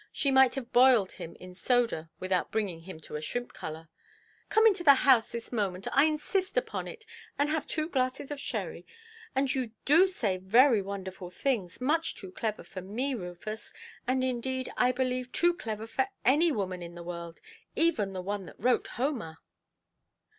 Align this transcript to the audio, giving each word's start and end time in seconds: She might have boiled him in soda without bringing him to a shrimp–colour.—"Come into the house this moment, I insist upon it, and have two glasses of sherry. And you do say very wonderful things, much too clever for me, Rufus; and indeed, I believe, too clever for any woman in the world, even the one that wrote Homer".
She 0.11 0.31
might 0.31 0.55
have 0.55 0.73
boiled 0.73 1.11
him 1.11 1.35
in 1.39 1.53
soda 1.53 2.09
without 2.19 2.49
bringing 2.51 2.79
him 2.79 2.99
to 3.01 3.13
a 3.17 3.21
shrimp–colour.—"Come 3.21 4.65
into 4.65 4.83
the 4.83 4.95
house 4.95 5.27
this 5.31 5.51
moment, 5.51 5.87
I 5.91 6.05
insist 6.05 6.57
upon 6.57 6.87
it, 6.87 7.05
and 7.37 7.49
have 7.49 7.67
two 7.67 7.87
glasses 7.87 8.31
of 8.31 8.39
sherry. 8.39 8.87
And 9.35 9.53
you 9.53 9.73
do 9.85 10.07
say 10.07 10.37
very 10.37 10.81
wonderful 10.81 11.29
things, 11.29 11.79
much 11.79 12.15
too 12.15 12.31
clever 12.31 12.63
for 12.63 12.81
me, 12.81 13.13
Rufus; 13.13 13.73
and 14.07 14.23
indeed, 14.23 14.71
I 14.75 14.91
believe, 14.91 15.31
too 15.31 15.53
clever 15.53 15.85
for 15.85 16.07
any 16.25 16.51
woman 16.51 16.81
in 16.81 16.95
the 16.95 17.03
world, 17.03 17.39
even 17.75 18.13
the 18.13 18.23
one 18.23 18.47
that 18.47 18.55
wrote 18.57 18.87
Homer". 18.87 19.37